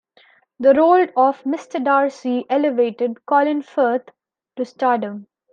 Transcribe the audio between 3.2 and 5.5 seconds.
Colin Firth to stardom.